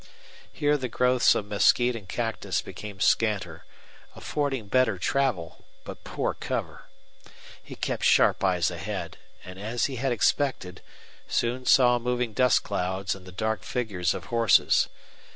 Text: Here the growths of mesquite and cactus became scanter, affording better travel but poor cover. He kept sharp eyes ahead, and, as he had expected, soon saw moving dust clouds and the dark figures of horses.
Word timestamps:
Here 0.51 0.77
the 0.77 0.87
growths 0.87 1.35
of 1.35 1.45
mesquite 1.45 1.95
and 1.95 2.09
cactus 2.09 2.63
became 2.63 2.99
scanter, 2.99 3.65
affording 4.15 4.67
better 4.67 4.97
travel 4.97 5.63
but 5.85 6.03
poor 6.03 6.33
cover. 6.33 6.85
He 7.61 7.75
kept 7.75 8.03
sharp 8.03 8.43
eyes 8.43 8.71
ahead, 8.71 9.17
and, 9.45 9.59
as 9.59 9.85
he 9.85 9.97
had 9.97 10.11
expected, 10.11 10.81
soon 11.27 11.67
saw 11.67 11.99
moving 11.99 12.33
dust 12.33 12.63
clouds 12.63 13.13
and 13.13 13.27
the 13.27 13.31
dark 13.31 13.61
figures 13.61 14.15
of 14.15 14.25
horses. 14.33 14.89